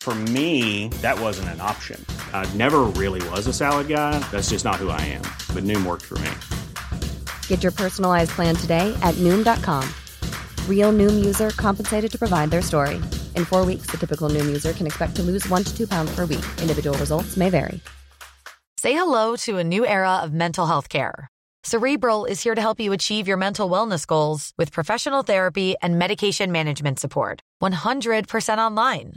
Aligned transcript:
For 0.00 0.14
me, 0.14 0.88
that 1.02 1.20
wasn't 1.20 1.50
an 1.50 1.60
option. 1.60 2.04
I 2.32 2.48
never 2.54 2.80
really 2.96 3.26
was 3.28 3.46
a 3.46 3.52
salad 3.52 3.86
guy. 3.86 4.18
That's 4.30 4.48
just 4.48 4.64
not 4.64 4.76
who 4.76 4.88
I 4.88 5.00
am. 5.02 5.22
But 5.54 5.64
Noom 5.64 5.84
worked 5.84 6.06
for 6.06 6.18
me. 6.18 6.30
Get 7.48 7.62
your 7.62 7.72
personalized 7.72 8.30
plan 8.30 8.56
today 8.56 8.96
at 9.02 9.14
Noom.com. 9.16 9.86
Real 10.68 10.90
Noom 10.90 11.22
user 11.22 11.50
compensated 11.50 12.10
to 12.12 12.18
provide 12.18 12.50
their 12.50 12.62
story. 12.62 12.96
In 13.36 13.44
four 13.44 13.66
weeks, 13.66 13.90
the 13.90 13.98
typical 13.98 14.30
Noom 14.30 14.46
user 14.46 14.72
can 14.72 14.86
expect 14.86 15.16
to 15.16 15.22
lose 15.22 15.46
one 15.50 15.64
to 15.64 15.76
two 15.76 15.86
pounds 15.86 16.14
per 16.14 16.24
week. 16.24 16.46
Individual 16.62 16.96
results 16.96 17.36
may 17.36 17.50
vary. 17.50 17.80
Say 18.78 18.94
hello 18.94 19.36
to 19.44 19.58
a 19.58 19.64
new 19.64 19.84
era 19.84 20.16
of 20.22 20.32
mental 20.32 20.66
health 20.66 20.88
care. 20.88 21.28
Cerebral 21.62 22.24
is 22.24 22.42
here 22.42 22.54
to 22.54 22.60
help 22.62 22.80
you 22.80 22.94
achieve 22.94 23.28
your 23.28 23.36
mental 23.36 23.68
wellness 23.68 24.06
goals 24.06 24.54
with 24.56 24.72
professional 24.72 25.22
therapy 25.22 25.74
and 25.82 25.98
medication 25.98 26.50
management 26.50 26.98
support. 26.98 27.42
100% 27.62 28.56
online. 28.56 29.16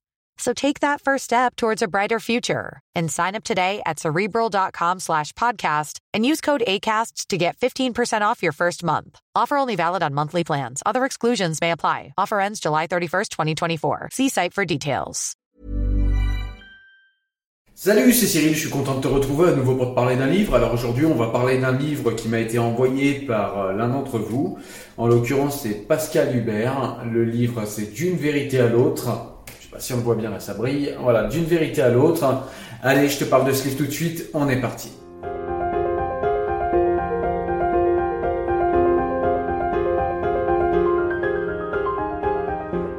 So 0.41 0.53
take 0.53 0.79
that 0.79 1.01
first 1.01 1.25
step 1.25 1.55
towards 1.55 1.83
a 1.83 1.87
brighter 1.87 2.19
future 2.19 2.79
and 2.95 3.11
sign 3.11 3.35
up 3.35 3.43
today 3.43 3.83
at 3.85 3.99
cerebral.com 3.99 4.99
slash 4.99 5.33
podcast 5.33 5.99
and 6.15 6.25
use 6.25 6.41
code 6.41 6.63
ACasts 6.67 7.27
to 7.27 7.37
get 7.37 7.57
15% 7.57 8.21
off 8.23 8.41
your 8.41 8.51
first 8.51 8.83
month. 8.83 9.19
Offer 9.35 9.57
only 9.57 9.75
valid 9.75 10.01
on 10.01 10.15
monthly 10.15 10.43
plans. 10.43 10.81
Other 10.83 11.05
exclusions 11.05 11.61
may 11.61 11.69
apply. 11.69 12.15
Offer 12.17 12.39
ends 12.39 12.59
July 12.59 12.87
31st, 12.87 13.29
2024. 13.29 14.09
See 14.11 14.29
site 14.29 14.55
for 14.55 14.65
details. 14.65 15.35
Salut, 17.75 18.11
c'est 18.11 18.27
Cyril, 18.27 18.53
je 18.53 18.59
suis 18.59 18.69
content 18.69 18.95
de 18.95 19.01
te 19.01 19.07
retrouver 19.07 19.49
à 19.49 19.53
nouveau 19.53 19.75
pour 19.75 19.95
parler 19.95 20.15
d'un 20.15 20.27
livre. 20.27 20.55
Alors 20.55 20.73
aujourd'hui, 20.73 21.05
on 21.05 21.15
va 21.15 21.27
parler 21.27 21.57
d'un 21.57 21.71
livre 21.71 22.11
qui 22.11 22.27
m'a 22.27 22.39
été 22.39 22.59
envoyé 22.59 23.13
par 23.13 23.59
euh, 23.59 23.73
l'un 23.73 23.89
d'entre 23.89 24.19
vous. 24.19 24.57
En 24.97 25.07
l'occurrence, 25.07 25.61
c'est 25.61 25.87
Pascal 25.87 26.35
Hubert. 26.35 27.03
Le 27.11 27.23
livre, 27.23 27.65
c'est 27.65 27.93
D'une 27.93 28.17
vérité 28.17 28.59
à 28.59 28.67
l'autre. 28.67 29.30
Si 29.77 29.93
on 29.93 29.97
le 29.97 30.03
voit 30.03 30.15
bien 30.15 30.29
là, 30.29 30.39
ça 30.39 30.53
brille. 30.53 30.95
Voilà, 31.01 31.23
D'une 31.23 31.45
vérité 31.45 31.81
à 31.81 31.89
l'autre. 31.89 32.23
Allez, 32.83 33.09
je 33.09 33.19
te 33.19 33.23
parle 33.23 33.47
de 33.47 33.53
ce 33.53 33.65
livre 33.65 33.77
tout 33.77 33.85
de 33.85 33.91
suite. 33.91 34.29
On 34.33 34.49
est 34.49 34.59
parti. 34.59 34.91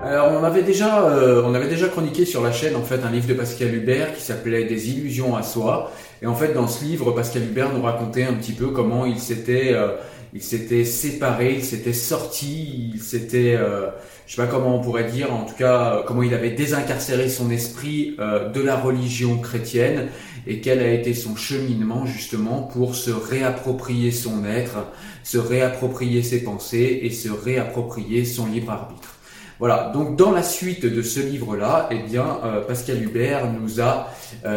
Alors 0.05 0.33
on 0.33 0.45
avait 0.45 0.63
déjà, 0.63 1.09
euh, 1.09 1.43
on 1.45 1.55
avait 1.55 1.69
déjà 1.69 1.89
chroniqué 1.89 2.25
sur 2.25 2.43
la 2.43 2.53
chaîne 2.53 2.77
en 2.77 2.83
fait 2.83 3.01
un 3.03 3.11
livre 3.11 3.27
de 3.27 3.35
Pascal 3.35 3.75
Hubert 3.75 4.15
qui 4.15 4.21
s'appelait 4.21 4.65
Des 4.65 4.91
illusions 4.91 5.37
à 5.37 5.43
soi. 5.43 5.91
Et 6.21 6.27
en 6.27 6.35
fait 6.35 6.53
dans 6.53 6.69
ce 6.69 6.85
livre, 6.85 7.13
Pascal 7.13 7.45
Hubert 7.45 7.73
nous 7.73 7.83
racontait 7.83 8.25
un 8.25 8.35
petit 8.35 8.53
peu 8.53 8.69
comment 8.69 9.07
il 9.07 9.19
s'était, 9.19 9.73
euh, 9.73 9.97
il 10.35 10.43
s'était 10.43 10.85
séparé, 10.85 11.57
il 11.57 11.65
s'était 11.65 11.93
sorti, 11.93 12.91
il 12.95 13.01
s'était, 13.03 13.55
euh, 13.55 13.89
je 14.27 14.35
sais 14.35 14.43
pas 14.43 14.49
comment 14.49 14.77
on 14.77 14.81
pourrait 14.81 15.11
dire, 15.11 15.33
en 15.33 15.45
tout 15.45 15.55
cas 15.55 15.97
euh, 15.97 16.03
comment 16.07 16.23
il 16.23 16.33
avait 16.33 16.53
désincarcéré 16.53 17.29
son 17.29 17.51
esprit 17.51 18.17
euh, 18.19 18.49
de 18.49 18.63
la 18.63 18.77
religion 18.77 19.39
chrétienne 19.39 20.09
et 20.47 20.61
quel 20.61 20.81
a 20.81 20.91
été 20.91 21.13
son 21.13 21.37
cheminement 21.37 22.07
justement 22.07 22.63
pour 22.63 22.95
se 22.95 23.11
réapproprier 23.11 24.11
son 24.11 24.47
être, 24.47 24.87
se 25.23 25.37
réapproprier 25.37 26.23
ses 26.23 26.43
pensées 26.43 27.01
et 27.03 27.11
se 27.11 27.29
réapproprier 27.29 28.25
son 28.25 28.47
libre 28.47 28.71
arbitre. 28.71 29.17
Voilà, 29.59 29.93
donc 29.95 30.17
dans 30.17 30.33
la 30.33 30.43
suite 30.43 30.87
de 30.87 31.03
ce 31.03 31.21
livre-là, 31.21 31.89
eh 31.93 31.99
bien, 31.99 32.39
euh, 32.43 32.63
Pascal 32.63 33.03
Hubert 33.03 33.53
nous 33.53 33.81
a 33.83 34.09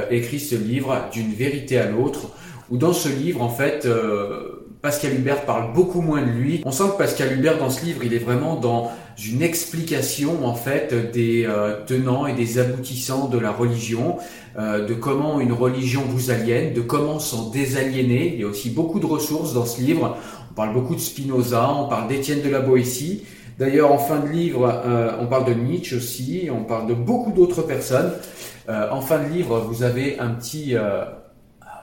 écrit 0.10 0.40
ce 0.40 0.56
livre 0.56 1.10
d'une 1.12 1.34
vérité 1.34 1.78
à 1.78 1.88
l'autre, 1.88 2.32
où 2.70 2.78
dans 2.78 2.94
ce 2.94 3.10
livre, 3.10 3.42
en 3.42 3.50
fait, 3.50 3.86
euh, 3.86 4.68
Pascal 4.82 5.14
Hubert 5.14 5.46
parle 5.46 5.74
beaucoup 5.74 6.02
moins 6.02 6.22
de 6.22 6.30
lui. 6.30 6.62
On 6.66 6.72
sent 6.72 6.84
que 6.94 6.98
Pascal 6.98 7.34
Hubert, 7.34 7.58
dans 7.58 7.70
ce 7.70 7.84
livre, 7.86 8.04
il 8.04 8.14
est 8.14 8.20
vraiment 8.20 8.56
dans 8.56 8.92
une 9.24 9.42
explication, 9.42 10.46
en 10.46 10.56
fait, 10.56 11.12
des 11.12 11.48
tenants 11.88 12.28
et 12.28 12.34
des 12.34 12.60
aboutissants 12.60 13.28
de 13.28 13.40
la 13.40 13.52
religion, 13.52 14.18
de 14.60 14.94
comment 14.94 15.40
une 15.40 15.54
religion 15.54 16.04
vous 16.08 16.30
aliène, 16.30 16.74
de 16.74 16.82
comment 16.82 17.18
s'en 17.18 17.50
désaliéner. 17.50 18.34
Il 18.36 18.42
y 18.42 18.44
a 18.44 18.48
aussi 18.48 18.70
beaucoup 18.70 19.00
de 19.00 19.06
ressources 19.06 19.54
dans 19.54 19.66
ce 19.66 19.82
livre. 19.82 20.18
On 20.52 20.54
parle 20.54 20.74
beaucoup 20.74 20.94
de 20.94 21.00
Spinoza, 21.00 21.74
on 21.74 21.88
parle 21.88 22.08
d'Étienne 22.08 22.42
de 22.42 22.50
la 22.50 22.60
Boétie. 22.60 23.24
D'ailleurs, 23.58 23.92
en 23.92 23.98
fin 23.98 24.20
de 24.20 24.28
livre, 24.28 24.68
euh, 24.86 25.12
on 25.22 25.28
parle 25.28 25.46
de 25.46 25.54
Nietzsche 25.54 25.96
aussi, 25.96 26.50
on 26.52 26.64
parle 26.66 26.88
de 26.88 26.94
beaucoup 26.94 27.32
d'autres 27.32 27.62
personnes. 27.62 28.12
Euh, 28.68 28.90
en 28.92 29.00
fin 29.00 29.20
de 29.20 29.30
livre, 29.30 29.60
vous 29.60 29.84
avez 29.84 30.20
un 30.20 30.30
petit, 30.30 30.76
euh, 30.76 31.06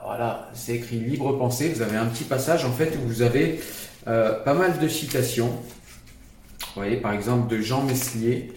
voilà, 0.05 0.49
c'est 0.53 0.75
écrit 0.75 0.97
libre 0.97 1.37
pensée. 1.37 1.69
Vous 1.69 1.81
avez 1.81 1.97
un 1.97 2.05
petit 2.05 2.23
passage 2.23 2.65
en 2.65 2.71
fait 2.71 2.97
où 2.97 3.07
vous 3.07 3.21
avez 3.21 3.59
pas 4.05 4.53
mal 4.53 4.79
de 4.79 4.87
citations. 4.87 5.49
Vous 5.49 6.81
voyez, 6.81 6.97
par 6.97 7.13
exemple, 7.13 7.49
de 7.49 7.61
Jean 7.61 7.83
Meslier 7.83 8.51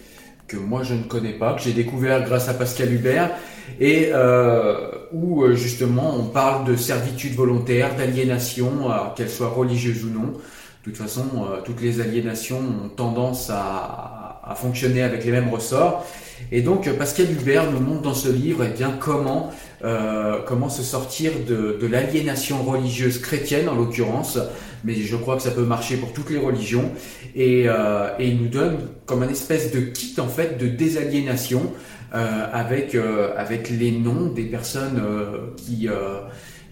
que 0.47 0.57
moi 0.57 0.83
je 0.83 0.93
ne 0.93 1.03
connais 1.03 1.33
pas, 1.33 1.53
que 1.53 1.61
j'ai 1.61 1.73
découvert 1.73 2.23
grâce 2.23 2.47
à 2.47 2.53
Pascal 2.53 2.93
Hubert, 2.93 3.31
et 3.79 4.11
où 5.11 5.45
justement 5.53 6.15
on 6.15 6.25
parle 6.25 6.65
de 6.65 6.75
servitude 6.75 7.33
volontaire, 7.33 7.95
d'aliénation, 7.95 8.89
qu'elle 9.15 9.29
soit 9.29 9.49
religieuse 9.49 10.03
ou 10.03 10.09
non. 10.09 10.33
De 10.87 10.93
toute 10.93 11.01
façon, 11.01 11.25
euh, 11.43 11.57
toutes 11.65 11.81
les 11.81 11.99
aliénations 11.99 12.59
ont 12.59 12.87
tendance 12.87 13.49
à, 13.49 14.55
fonctionner 14.55 15.03
avec 15.03 15.25
les 15.25 15.31
mêmes 15.31 15.49
ressorts. 15.49 16.05
Et 16.51 16.61
donc, 16.61 16.89
Pascal 16.97 17.27
Hubert 17.31 17.71
nous 17.71 17.79
montre 17.79 18.01
dans 18.01 18.13
ce 18.13 18.29
livre 18.29 18.63
eh 18.65 18.73
bien, 18.75 18.91
comment, 18.99 19.51
euh, 19.83 20.39
comment 20.45 20.69
se 20.69 20.83
sortir 20.83 21.31
de, 21.47 21.77
de 21.79 21.87
l'aliénation 21.87 22.63
religieuse 22.63 23.19
chrétienne, 23.19 23.67
en 23.69 23.75
l'occurrence, 23.75 24.39
mais 24.83 24.95
je 24.95 25.15
crois 25.15 25.35
que 25.35 25.41
ça 25.41 25.51
peut 25.51 25.65
marcher 25.65 25.97
pour 25.97 26.13
toutes 26.13 26.29
les 26.29 26.37
religions. 26.37 26.91
Et, 27.35 27.65
euh, 27.67 28.09
et 28.19 28.27
il 28.27 28.41
nous 28.41 28.49
donne 28.49 28.77
comme 29.05 29.23
un 29.23 29.29
espèce 29.29 29.71
de 29.71 29.79
kit, 29.79 30.15
en 30.19 30.27
fait, 30.27 30.57
de 30.57 30.67
désaliénation 30.67 31.73
euh, 32.15 32.47
avec, 32.53 32.95
euh, 32.95 33.33
avec 33.35 33.69
les 33.69 33.91
noms 33.91 34.27
des 34.27 34.45
personnes 34.45 35.01
euh, 35.03 35.53
qui 35.57 35.89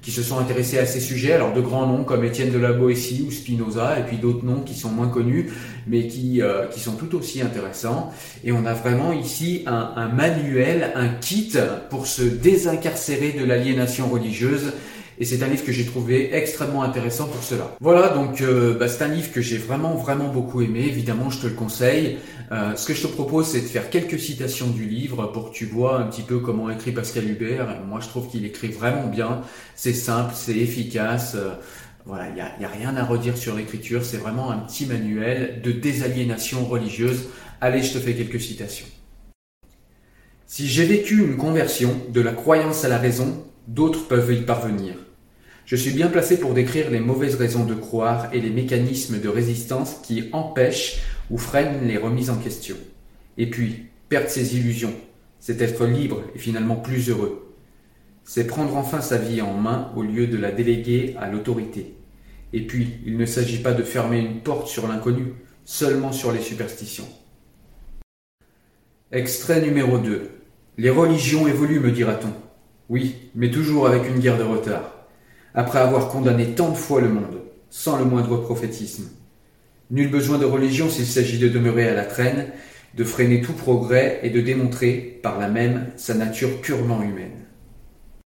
qui 0.05 0.11
se 0.11 0.21
sont 0.21 0.37
intéressés 0.37 0.77
à 0.77 0.85
ces 0.85 0.99
sujets. 0.99 1.33
Alors 1.33 1.51
de 1.51 1.61
grands 1.61 1.87
noms 1.87 2.03
comme 2.03 2.23
Étienne 2.23 2.51
de 2.51 2.59
la 2.59 2.73
Boétie 2.73 3.25
ou 3.27 3.31
Spinoza, 3.31 3.99
et 3.99 4.03
puis 4.03 4.17
d'autres 4.17 4.45
noms 4.45 4.61
qui 4.61 4.75
sont 4.75 4.89
moins 4.89 5.07
connus, 5.07 5.51
mais 5.87 6.05
qui, 6.05 6.43
euh, 6.43 6.67
qui 6.67 6.79
sont 6.79 6.93
tout 6.93 7.15
aussi 7.15 7.41
intéressants. 7.41 8.13
Et 8.43 8.51
on 8.51 8.67
a 8.67 8.73
vraiment 8.73 9.13
ici 9.13 9.63
un, 9.65 9.93
un 9.95 10.07
manuel, 10.07 10.91
un 10.93 11.07
kit 11.07 11.53
pour 11.89 12.05
se 12.05 12.21
désincarcérer 12.21 13.31
de 13.31 13.43
l'aliénation 13.43 14.07
religieuse 14.07 14.73
et 15.17 15.25
c'est 15.25 15.43
un 15.43 15.47
livre 15.47 15.63
que 15.63 15.71
j'ai 15.71 15.85
trouvé 15.85 16.35
extrêmement 16.35 16.83
intéressant 16.83 17.27
pour 17.27 17.41
cela. 17.43 17.75
Voilà, 17.79 18.09
donc 18.09 18.41
euh, 18.41 18.77
bah, 18.77 18.87
c'est 18.87 19.03
un 19.03 19.07
livre 19.07 19.31
que 19.31 19.41
j'ai 19.41 19.57
vraiment 19.57 19.95
vraiment 19.95 20.27
beaucoup 20.27 20.61
aimé. 20.61 20.85
Évidemment, 20.87 21.29
je 21.29 21.39
te 21.39 21.47
le 21.47 21.53
conseille. 21.53 22.17
Euh, 22.51 22.75
ce 22.75 22.85
que 22.85 22.93
je 22.93 23.01
te 23.03 23.07
propose, 23.07 23.47
c'est 23.47 23.61
de 23.61 23.67
faire 23.67 23.89
quelques 23.89 24.19
citations 24.19 24.67
du 24.67 24.85
livre 24.85 25.27
pour 25.27 25.51
que 25.51 25.55
tu 25.55 25.65
vois 25.65 25.99
un 25.99 26.07
petit 26.07 26.21
peu 26.21 26.39
comment 26.39 26.69
écrit 26.69 26.91
Pascal 26.91 27.29
Hubert. 27.29 27.81
moi, 27.87 27.99
je 28.01 28.07
trouve 28.07 28.27
qu'il 28.29 28.45
écrit 28.45 28.67
vraiment 28.67 29.07
bien. 29.07 29.41
C'est 29.75 29.93
simple, 29.93 30.33
c'est 30.35 30.57
efficace. 30.57 31.35
Euh, 31.35 31.53
voilà, 32.05 32.27
il 32.27 32.33
n'y 32.33 32.39
y 32.39 32.65
a 32.65 32.67
rien 32.67 32.95
à 32.97 33.03
redire 33.03 33.37
sur 33.37 33.55
l'écriture. 33.55 34.03
C'est 34.03 34.17
vraiment 34.17 34.51
un 34.51 34.59
petit 34.59 34.85
manuel 34.85 35.61
de 35.63 35.71
désaliénation 35.71 36.65
religieuse. 36.65 37.29
Allez, 37.61 37.81
je 37.81 37.93
te 37.93 37.99
fais 37.99 38.13
quelques 38.13 38.41
citations. 38.41 38.85
Si 40.45 40.67
j'ai 40.67 40.85
vécu 40.85 41.23
une 41.23 41.37
conversion 41.37 41.99
de 42.09 42.21
la 42.21 42.31
croyance 42.31 42.85
à 42.85 42.89
la 42.89 42.99
raison, 42.99 43.43
d'autres 43.67 44.07
peuvent 44.07 44.33
y 44.33 44.41
parvenir. 44.41 44.95
Je 45.65 45.75
suis 45.75 45.91
bien 45.91 46.07
placé 46.07 46.39
pour 46.39 46.53
décrire 46.53 46.91
les 46.91 46.99
mauvaises 46.99 47.35
raisons 47.35 47.65
de 47.65 47.73
croire 47.73 48.29
et 48.33 48.39
les 48.39 48.51
mécanismes 48.51 49.19
de 49.19 49.29
résistance 49.29 49.95
qui 50.03 50.29
empêchent 50.31 51.01
ou 51.31 51.37
freinent 51.37 51.87
les 51.87 51.97
remises 51.97 52.29
en 52.29 52.37
question. 52.37 52.75
Et 53.37 53.49
puis, 53.49 53.87
perdre 54.07 54.29
ses 54.29 54.57
illusions, 54.57 54.93
c'est 55.39 55.61
être 55.61 55.85
libre 55.85 56.21
et 56.35 56.39
finalement 56.39 56.75
plus 56.75 57.09
heureux. 57.09 57.53
C'est 58.23 58.47
prendre 58.47 58.75
enfin 58.75 59.01
sa 59.01 59.17
vie 59.17 59.41
en 59.41 59.53
main 59.53 59.91
au 59.95 60.03
lieu 60.03 60.27
de 60.27 60.37
la 60.37 60.51
déléguer 60.51 61.15
à 61.19 61.29
l'autorité. 61.29 61.95
Et 62.53 62.61
puis, 62.61 62.99
il 63.05 63.17
ne 63.17 63.25
s'agit 63.25 63.61
pas 63.61 63.73
de 63.73 63.83
fermer 63.83 64.19
une 64.19 64.41
porte 64.41 64.67
sur 64.67 64.87
l'inconnu, 64.87 65.33
seulement 65.65 66.11
sur 66.11 66.31
les 66.31 66.41
superstitions. 66.41 67.07
Extrait 69.11 69.61
numéro 69.61 69.97
2. 69.97 70.29
Les 70.77 70.89
religions 70.89 71.47
évoluent, 71.47 71.79
me 71.79 71.91
dira-t-on. 71.91 72.33
Oui, 72.89 73.15
mais 73.33 73.49
toujours 73.49 73.87
avec 73.87 74.07
une 74.07 74.19
guerre 74.19 74.37
de 74.37 74.43
retard. 74.43 74.91
Après 75.53 75.79
avoir 75.79 76.09
condamné 76.09 76.53
tant 76.55 76.69
de 76.69 76.75
fois 76.75 77.01
le 77.01 77.09
monde, 77.09 77.41
sans 77.69 77.97
le 77.97 78.05
moindre 78.05 78.37
prophétisme. 78.37 79.09
Nul 79.91 80.09
besoin 80.09 80.37
de 80.37 80.45
religion 80.45 80.89
s'il 80.89 81.05
s'agit 81.05 81.39
de 81.39 81.49
demeurer 81.49 81.87
à 81.87 81.93
la 81.93 82.05
traîne, 82.05 82.47
de 82.95 83.03
freiner 83.03 83.41
tout 83.41 83.53
progrès 83.53 84.19
et 84.23 84.29
de 84.29 84.41
démontrer, 84.41 85.19
par 85.21 85.39
là 85.39 85.47
même, 85.47 85.87
sa 85.95 86.13
nature 86.13 86.61
purement 86.61 87.01
humaine. 87.01 87.45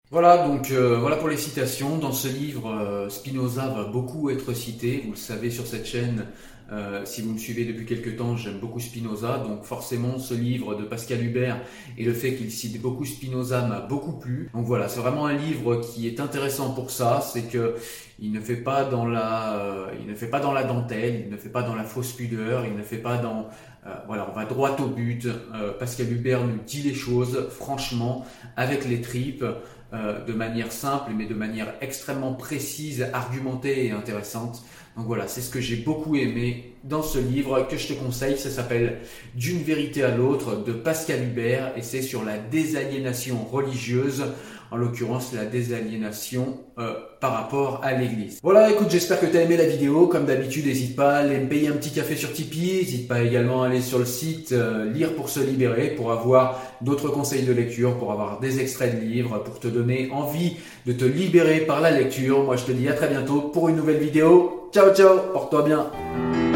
Voilà, 0.10 0.48
donc 0.48 0.72
euh, 0.72 0.98
voilà 1.00 1.18
pour 1.18 1.28
les 1.28 1.38
citations. 1.38 1.98
Dans 1.98 2.14
ce 2.14 2.28
livre, 2.28 2.70
euh, 2.70 3.10
Spinoza 3.10 3.68
va 3.68 3.84
beaucoup 3.84 4.30
être 4.30 4.54
cité. 4.54 5.02
Vous 5.06 5.12
le 5.12 5.18
savez 5.18 5.50
sur 5.50 5.68
cette 5.68 5.86
chaîne, 5.86 6.26
euh, 6.72 7.06
si 7.06 7.22
vous 7.22 7.34
me 7.34 7.38
suivez 7.38 7.66
depuis 7.66 7.86
quelques 7.86 8.18
temps, 8.18 8.36
j'aime 8.36 8.60
beaucoup 8.60 8.80
Spinoza. 8.80 9.38
Donc 9.40 9.64
forcément, 9.64 10.20
ce 10.20 10.34
livre 10.34 10.76
de 10.76 10.84
Pascal 10.84 11.24
Hubert 11.24 11.62
et 11.98 12.04
le 12.04 12.14
fait 12.14 12.36
qu'il 12.36 12.52
cite 12.52 12.82
beaucoup 12.82 13.06
Spinoza 13.06 13.66
m'a 13.66 13.80
beaucoup 13.80 14.14
plu. 14.14 14.50
Donc 14.54 14.66
voilà, 14.66 14.88
c'est 14.90 15.00
vraiment 15.00 15.26
un 15.26 15.36
livre 15.36 15.78
qui 15.78 16.08
est 16.08 16.20
intéressant 16.20 16.74
pour 16.74 16.92
ça. 16.92 17.22
C'est 17.22 17.44
que 17.44 17.76
il 18.20 18.32
ne 18.32 18.40
fait 18.40 18.58
pas 18.58 18.84
dans 18.84 19.06
la, 19.06 19.92
il 20.00 20.08
ne 20.08 20.16
fait 20.16 20.28
pas 20.28 20.40
dans 20.40 20.52
la 20.52 20.64
dentelle, 20.64 21.24
il 21.26 21.32
ne 21.32 21.38
fait 21.38 21.50
pas 21.50 21.62
dans 21.62 21.76
la 21.76 21.84
fausse 21.84 22.14
pudeur, 22.14 22.66
il 22.66 22.76
ne 22.76 22.82
fait 22.82 22.98
pas 22.98 23.18
dans 23.18 23.48
voilà, 24.06 24.28
on 24.30 24.36
va 24.36 24.44
droit 24.44 24.76
au 24.82 24.88
but. 24.88 25.30
Pascal 25.80 26.12
Hubert 26.12 26.46
nous 26.46 26.60
dit 26.66 26.82
les 26.82 26.94
choses 26.94 27.48
franchement, 27.50 28.26
avec 28.58 28.86
les 28.86 29.00
tripes. 29.00 29.46
Euh, 29.94 30.26
de 30.26 30.34
manière 30.34 30.74
simple, 30.74 31.12
mais 31.16 31.28
de 31.28 31.34
manière 31.34 31.74
extrêmement 31.80 32.34
précise, 32.34 33.08
argumentée 33.14 33.86
et 33.86 33.92
intéressante. 33.92 34.66
Donc 34.98 35.06
voilà, 35.06 35.30
c'est 35.30 35.40
ce 35.40 35.50
que 35.50 35.62
j'ai 35.62 35.78
beaucoup 35.78 36.18
aimé 36.18 36.74
dans 36.84 37.02
ce 37.02 37.20
livre 37.20 37.66
que 37.70 37.78
je 37.78 37.88
te 37.88 37.94
conseille. 37.94 38.38
Ça 38.38 38.50
s'appelle 38.50 38.98
D'une 39.36 39.64
vérité 39.64 40.04
à 40.04 40.14
l'autre 40.14 40.58
de 40.58 40.74
Pascal 40.74 41.24
Hubert 41.24 41.72
et 41.78 41.84
c'est 41.84 42.02
sur 42.02 42.26
la 42.26 42.38
désaliénation 42.38 43.38
religieuse 43.46 44.26
en 44.72 44.78
l'occurrence 44.78 45.34
la 45.34 45.46
désaliénation 45.46 46.60
euh, 46.80 46.94
par 47.20 47.34
rapport 47.34 47.82
à 47.84 47.94
l'église. 47.94 48.40
Voilà, 48.44 48.70
écoute, 48.72 48.88
j'espère 48.90 49.20
que 49.20 49.26
tu 49.26 49.38
as 49.38 49.42
aimé 49.42 49.58
la 49.58 49.66
vidéo. 49.66 50.08
Comme 50.08 50.26
d'habitude, 50.26 50.66
n'hésite 50.66 50.96
pas 50.96 51.16
à 51.16 51.18
aller 51.20 51.40
me 51.40 51.48
payer 51.48 51.70
un 51.70 51.74
petit 51.74 51.92
café 51.92 52.16
sur 52.16 52.32
Tipeee. 52.32 52.82
N'hésite 52.82 53.08
pas 53.08 53.22
également 53.22 53.64
à 53.64 53.68
aller 53.68 53.82
sur 53.82 54.00
le 54.00 54.06
site 54.06 54.52
euh, 54.52 54.92
Lire 54.92 55.16
pour 55.16 55.30
se 55.30 55.40
libérer 55.40 55.90
pour 55.90 56.12
avoir 56.12 56.62
d'autres 56.82 57.10
conseils 57.10 57.44
de 57.44 57.54
lecture, 57.54 57.98
pour 57.98 58.12
avoir 58.12 58.40
des 58.40 58.60
extraits 58.60 59.00
de 59.00 59.06
livres, 59.06 59.40
pour 59.40 59.60
te 59.60 59.68
donner 59.68 60.10
envie 60.12 60.58
de 60.86 60.94
te 60.94 61.06
libérer 61.06 61.62
par 61.62 61.82
la 61.82 61.92
lecture. 61.92 62.44
Moi, 62.44 62.56
je 62.56 62.66
te 62.66 62.72
dis 62.72 62.88
à 62.88 62.94
très 62.94 63.08
bientôt 63.08 63.42
pour 63.42 63.70
une 63.70 63.76
nouvelle 63.76 64.00
vidéo. 64.00 64.70
Ciao, 64.74 64.94
ciao, 64.94 65.18
porte-toi 65.34 65.64
bien. 65.64 66.47